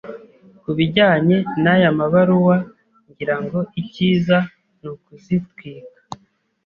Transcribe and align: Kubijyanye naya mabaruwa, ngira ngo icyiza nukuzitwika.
Kubijyanye 0.63 1.37
naya 1.63 1.89
mabaruwa, 1.99 2.57
ngira 3.09 3.35
ngo 3.43 3.59
icyiza 3.81 4.37
nukuzitwika. 4.81 5.87